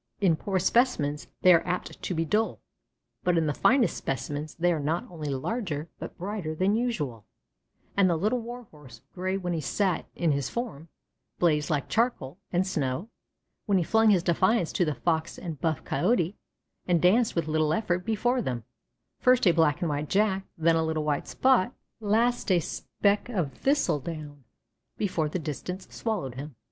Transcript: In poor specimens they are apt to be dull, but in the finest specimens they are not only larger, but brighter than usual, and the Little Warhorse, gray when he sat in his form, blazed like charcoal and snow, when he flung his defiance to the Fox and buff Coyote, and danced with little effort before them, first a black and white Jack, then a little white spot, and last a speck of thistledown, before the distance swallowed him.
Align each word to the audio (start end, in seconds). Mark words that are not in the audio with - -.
In 0.19 0.35
poor 0.35 0.57
specimens 0.57 1.27
they 1.43 1.53
are 1.53 1.63
apt 1.63 2.01
to 2.01 2.15
be 2.15 2.25
dull, 2.25 2.59
but 3.23 3.37
in 3.37 3.45
the 3.45 3.53
finest 3.53 3.95
specimens 3.95 4.55
they 4.55 4.73
are 4.73 4.79
not 4.79 5.05
only 5.11 5.29
larger, 5.29 5.89
but 5.99 6.17
brighter 6.17 6.55
than 6.55 6.73
usual, 6.75 7.23
and 7.95 8.09
the 8.09 8.15
Little 8.15 8.39
Warhorse, 8.39 9.01
gray 9.13 9.37
when 9.37 9.53
he 9.53 9.61
sat 9.61 10.07
in 10.15 10.31
his 10.31 10.49
form, 10.49 10.87
blazed 11.37 11.69
like 11.69 11.87
charcoal 11.87 12.39
and 12.51 12.65
snow, 12.65 13.09
when 13.67 13.77
he 13.77 13.83
flung 13.83 14.09
his 14.09 14.23
defiance 14.23 14.73
to 14.73 14.85
the 14.85 14.95
Fox 14.95 15.37
and 15.37 15.61
buff 15.61 15.83
Coyote, 15.83 16.35
and 16.87 16.99
danced 16.99 17.35
with 17.35 17.47
little 17.47 17.71
effort 17.71 18.03
before 18.03 18.41
them, 18.41 18.63
first 19.19 19.45
a 19.45 19.51
black 19.51 19.81
and 19.81 19.89
white 19.91 20.09
Jack, 20.09 20.47
then 20.57 20.75
a 20.75 20.83
little 20.83 21.03
white 21.03 21.27
spot, 21.27 21.75
and 21.99 22.09
last 22.09 22.51
a 22.51 22.59
speck 22.59 23.29
of 23.29 23.53
thistledown, 23.53 24.45
before 24.97 25.29
the 25.29 25.37
distance 25.37 25.87
swallowed 25.91 26.33
him. 26.33 26.55